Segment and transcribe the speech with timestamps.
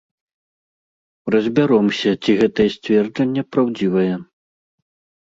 [1.35, 4.11] Разбяромся, ці гэта сцверджанне праўдзівае.